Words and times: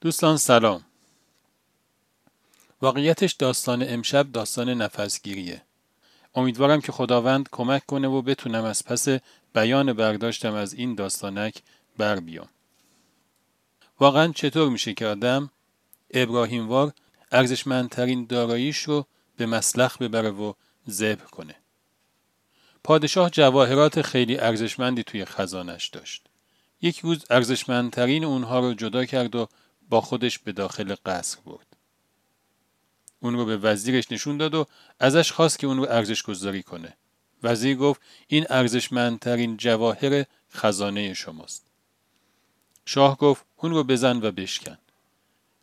دوستان 0.00 0.36
سلام. 0.36 0.84
واقعیتش 2.82 3.32
داستان 3.32 3.84
امشب 3.88 4.32
داستان 4.32 4.68
نفسگیریه. 4.68 5.62
امیدوارم 6.34 6.80
که 6.80 6.92
خداوند 6.92 7.48
کمک 7.52 7.86
کنه 7.86 8.08
و 8.08 8.22
بتونم 8.22 8.64
از 8.64 8.84
پس 8.84 9.08
بیان 9.54 9.92
برداشتم 9.92 10.54
از 10.54 10.74
این 10.74 10.94
داستانک 10.94 11.62
بر 11.96 12.20
بیام. 12.20 12.48
واقعا 14.00 14.32
چطور 14.32 14.68
میشه 14.68 14.94
که 14.94 15.06
آدم 15.06 15.50
ابراهیموار 16.10 16.92
ارزشمندترین 17.32 18.26
داراییش 18.26 18.78
رو 18.78 19.06
به 19.36 19.46
مسلخ 19.46 19.98
ببره 19.98 20.30
و 20.30 20.52
ذبح 20.90 21.24
کنه؟ 21.24 21.54
پادشاه 22.84 23.30
جواهرات 23.30 24.02
خیلی 24.02 24.38
ارزشمندی 24.38 25.02
توی 25.02 25.24
خزانش 25.24 25.88
داشت. 25.88 26.26
یک 26.82 26.98
روز 26.98 27.24
ارزشمندترین 27.30 28.24
اونها 28.24 28.60
رو 28.60 28.74
جدا 28.74 29.04
کرد 29.04 29.34
و 29.34 29.48
با 29.88 30.00
خودش 30.00 30.38
به 30.38 30.52
داخل 30.52 30.94
قصر 31.06 31.38
برد. 31.40 31.66
اون 33.20 33.34
رو 33.34 33.44
به 33.44 33.56
وزیرش 33.56 34.12
نشون 34.12 34.36
داد 34.36 34.54
و 34.54 34.66
ازش 35.00 35.32
خواست 35.32 35.58
که 35.58 35.66
اون 35.66 35.76
رو 35.76 35.86
ارزش 35.90 36.22
گذاری 36.22 36.62
کنه. 36.62 36.96
وزیر 37.42 37.76
گفت 37.76 38.00
این 38.26 38.46
ارزشمندترین 38.50 39.56
جواهر 39.56 40.24
خزانه 40.52 41.14
شماست. 41.14 41.66
شاه 42.84 43.16
گفت 43.16 43.44
اون 43.56 43.72
رو 43.72 43.84
بزن 43.84 44.16
و 44.16 44.30
بشکن. 44.30 44.78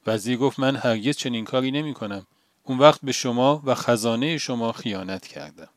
وزیر 0.08 0.38
گفت 0.38 0.59
من 0.59 0.76
هرگز 0.76 1.17
چنین 1.17 1.45
کاری 1.45 1.72
نمی 1.72 1.94
کنم. 1.94 2.28
اون 2.64 2.78
وقت 2.78 3.00
به 3.03 3.12
شما 3.12 3.62
و 3.66 3.76
خزانه 3.76 4.38
شما 4.38 4.72
خیانت 4.72 5.28
کردم. 5.28 5.70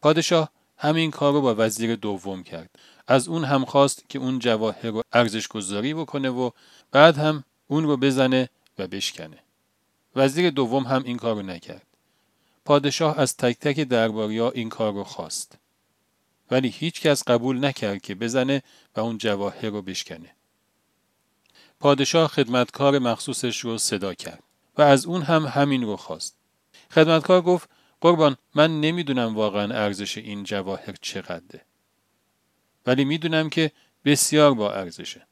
پادشاه 0.00 0.50
همین 0.82 1.10
کار 1.10 1.32
رو 1.32 1.40
با 1.40 1.54
وزیر 1.58 1.96
دوم 1.96 2.42
کرد. 2.42 2.70
از 3.06 3.28
اون 3.28 3.44
هم 3.44 3.64
خواست 3.64 4.04
که 4.08 4.18
اون 4.18 4.38
جواهر 4.38 4.90
رو 4.90 5.02
ارزش 5.12 5.48
گذاری 5.48 5.94
بکنه 5.94 6.30
و 6.30 6.50
بعد 6.90 7.18
هم 7.18 7.44
اون 7.66 7.84
رو 7.84 7.96
بزنه 7.96 8.48
و 8.78 8.86
بشکنه. 8.86 9.38
وزیر 10.16 10.50
دوم 10.50 10.84
هم 10.84 11.02
این 11.04 11.16
کار 11.16 11.36
رو 11.36 11.42
نکرد. 11.42 11.86
پادشاه 12.64 13.18
از 13.18 13.36
تک 13.36 13.58
تک 13.58 13.80
درباریا 13.80 14.50
این 14.50 14.68
کار 14.68 14.92
رو 14.92 15.04
خواست. 15.04 15.58
ولی 16.50 16.68
هیچ 16.68 17.00
کس 17.00 17.28
قبول 17.28 17.64
نکرد 17.64 18.02
که 18.02 18.14
بزنه 18.14 18.62
و 18.96 19.00
اون 19.00 19.18
جواهر 19.18 19.68
رو 19.68 19.82
بشکنه. 19.82 20.30
پادشاه 21.80 22.28
خدمتکار 22.28 22.98
مخصوصش 22.98 23.60
رو 23.60 23.78
صدا 23.78 24.14
کرد 24.14 24.42
و 24.78 24.82
از 24.82 25.06
اون 25.06 25.22
هم 25.22 25.46
همین 25.46 25.82
رو 25.82 25.96
خواست. 25.96 26.36
خدمتکار 26.90 27.42
گفت 27.42 27.68
قربان 28.02 28.36
من 28.54 28.80
نمی‌دونم 28.80 29.34
واقعا 29.34 29.74
ارزش 29.74 30.18
این 30.18 30.44
جواهر 30.44 30.94
چقدره. 31.00 31.60
ولی 32.86 33.04
می‌دونم 33.04 33.50
که 33.50 33.72
بسیار 34.04 34.54
با 34.54 34.72
ارزشه. 34.72 35.26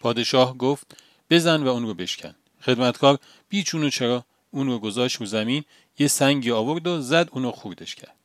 پادشاه 0.00 0.58
گفت 0.58 0.96
بزن 1.30 1.62
و 1.62 1.68
اون 1.68 1.82
رو 1.82 1.94
بشکن. 1.94 2.34
خدمتکار 2.62 3.18
بیچونو 3.48 3.90
چرا 3.90 4.24
اون 4.50 4.66
رو 4.66 4.78
گذاشت 4.78 5.16
رو 5.16 5.26
زمین 5.26 5.64
یه 5.98 6.08
سنگی 6.08 6.50
آورد 6.50 6.86
و 6.86 7.00
زد 7.00 7.28
اون 7.32 7.42
رو 7.42 7.50
خوردش 7.50 7.94
کرد. 7.94 8.16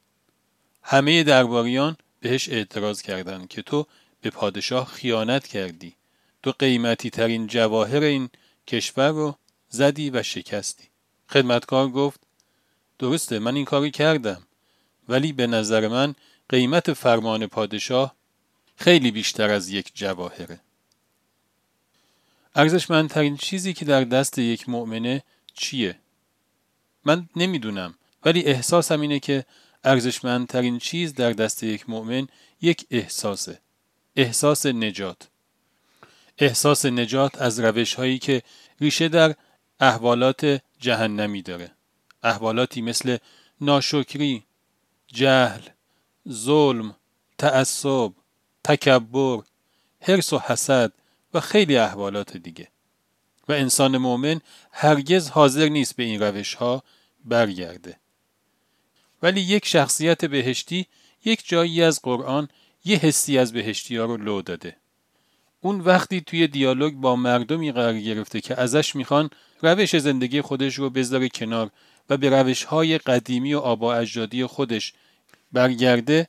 همه 0.83 1.23
درباریان 1.23 1.97
بهش 2.19 2.49
اعتراض 2.49 3.01
کردند 3.01 3.47
که 3.47 3.61
تو 3.61 3.87
به 4.21 4.29
پادشاه 4.29 4.85
خیانت 4.85 5.47
کردی. 5.47 5.95
تو 6.43 6.51
قیمتی 6.59 7.09
ترین 7.09 7.47
جواهر 7.47 8.03
این 8.03 8.29
کشور 8.67 9.09
رو 9.09 9.35
زدی 9.69 10.09
و 10.09 10.23
شکستی. 10.23 10.87
خدمتکار 11.29 11.89
گفت 11.89 12.24
درسته 12.99 13.39
من 13.39 13.55
این 13.55 13.65
کاری 13.65 13.91
کردم 13.91 14.43
ولی 15.09 15.33
به 15.33 15.47
نظر 15.47 15.87
من 15.87 16.15
قیمت 16.49 16.93
فرمان 16.93 17.47
پادشاه 17.47 18.15
خیلی 18.75 19.11
بیشتر 19.11 19.49
از 19.49 19.69
یک 19.69 19.91
جواهره. 19.95 20.59
ارزشمندترین 22.55 23.37
چیزی 23.37 23.73
که 23.73 23.85
در 23.85 24.03
دست 24.03 24.37
یک 24.37 24.69
مؤمنه 24.69 25.23
چیه؟ 25.53 25.99
من 27.05 27.29
نمی‌دونم 27.35 27.95
ولی 28.25 28.43
احساسم 28.43 29.01
اینه 29.01 29.19
که 29.19 29.45
ارزشمندترین 29.83 30.79
چیز 30.79 31.13
در 31.13 31.31
دست 31.31 31.63
یک 31.63 31.89
مؤمن 31.89 32.27
یک 32.61 32.85
احساسه. 32.91 33.59
احساس 34.15 34.65
نجات. 34.65 35.27
احساس 36.37 36.85
نجات 36.85 37.41
از 37.41 37.59
روش 37.59 37.93
هایی 37.93 38.19
که 38.19 38.43
ریشه 38.81 39.07
در 39.07 39.35
احوالات 39.79 40.61
جهنمی 40.79 41.41
داره. 41.41 41.74
احوالاتی 42.25 42.81
مثل 42.81 43.17
ناشکری، 43.61 44.43
جهل، 45.07 45.61
ظلم، 46.29 46.95
تعصب، 47.37 48.11
تکبر، 48.63 49.39
حرس 50.01 50.33
و 50.33 50.39
حسد 50.39 50.93
و 51.33 51.39
خیلی 51.39 51.77
احوالات 51.77 52.37
دیگه. 52.37 52.67
و 53.47 53.51
انسان 53.51 53.97
مؤمن 53.97 54.41
هرگز 54.71 55.29
حاضر 55.29 55.69
نیست 55.69 55.95
به 55.95 56.03
این 56.03 56.19
روش 56.19 56.53
ها 56.53 56.83
برگرده. 57.25 57.99
ولی 59.21 59.41
یک 59.41 59.65
شخصیت 59.65 60.25
بهشتی 60.25 60.87
یک 61.25 61.47
جایی 61.47 61.83
از 61.83 62.01
قرآن 62.01 62.49
یه 62.85 62.97
حسی 62.97 63.37
از 63.37 63.53
بهشتی 63.53 63.97
ها 63.97 64.05
رو 64.05 64.17
لو 64.17 64.41
داده. 64.41 64.77
اون 65.61 65.81
وقتی 65.81 66.21
توی 66.21 66.47
دیالوگ 66.47 66.93
با 66.93 67.15
مردمی 67.15 67.71
قرار 67.71 67.99
گرفته 67.99 68.41
که 68.41 68.61
ازش 68.61 68.95
می‌خوان 68.95 69.29
روش 69.65 69.95
زندگی 69.95 70.41
خودش 70.41 70.75
رو 70.75 70.89
بذاره 70.89 71.29
کنار 71.29 71.71
و 72.09 72.17
به 72.17 72.29
روش 72.29 72.63
های 72.63 72.97
قدیمی 72.97 73.53
و 73.53 73.59
آبا 73.59 73.95
اجدادی 73.95 74.45
خودش 74.45 74.93
برگرده 75.51 76.27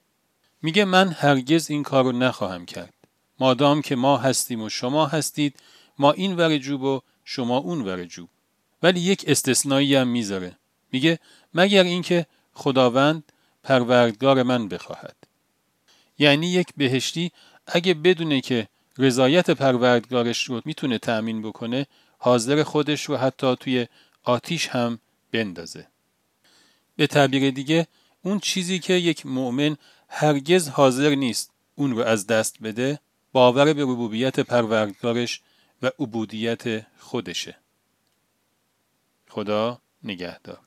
میگه 0.62 0.84
من 0.84 1.08
هرگز 1.08 1.70
این 1.70 1.82
کار 1.82 2.04
رو 2.04 2.12
نخواهم 2.12 2.66
کرد. 2.66 2.94
مادام 3.40 3.82
که 3.82 3.96
ما 3.96 4.16
هستیم 4.16 4.62
و 4.62 4.68
شما 4.68 5.06
هستید 5.06 5.60
ما 5.98 6.12
این 6.12 6.36
ور 6.36 6.58
جوب 6.58 6.82
و 6.82 7.00
شما 7.24 7.56
اون 7.56 7.80
ور 7.82 8.04
جوب. 8.04 8.28
ولی 8.82 9.00
یک 9.00 9.24
استثنایی 9.26 9.94
هم 9.94 10.08
می‌ذاره. 10.08 10.56
میگه 10.92 11.18
مگر 11.54 11.82
اینکه 11.82 12.26
خداوند 12.52 13.32
پروردگار 13.62 14.42
من 14.42 14.68
بخواهد. 14.68 15.16
یعنی 16.18 16.46
یک 16.46 16.68
بهشتی 16.76 17.32
اگه 17.66 17.94
بدونه 17.94 18.40
که 18.40 18.68
رضایت 18.98 19.50
پروردگارش 19.50 20.44
رو 20.44 20.62
می‌تونه 20.64 20.98
تأمین 20.98 21.42
بکنه 21.42 21.86
حاضر 22.18 22.62
خودش 22.62 23.04
رو 23.04 23.16
حتی 23.16 23.56
توی 23.56 23.86
آتیش 24.22 24.68
هم 24.68 24.98
بندازه. 25.32 25.86
به 26.96 27.06
تعبیر 27.06 27.50
دیگه 27.50 27.86
اون 28.22 28.38
چیزی 28.38 28.78
که 28.78 28.92
یک 28.92 29.26
مؤمن 29.26 29.76
هرگز 30.08 30.68
حاضر 30.68 31.14
نیست 31.14 31.50
اون 31.74 31.90
رو 31.90 32.02
از 32.02 32.26
دست 32.26 32.56
بده 32.62 33.00
باور 33.32 33.72
به 33.72 33.82
ربوبیت 33.82 34.40
پروردگارش 34.40 35.40
و 35.82 35.90
عبودیت 35.98 36.86
خودشه. 36.98 37.56
خدا 39.28 39.80
نگهدار. 40.02 40.65